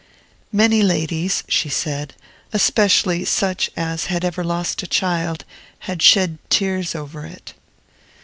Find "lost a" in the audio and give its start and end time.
4.43-4.87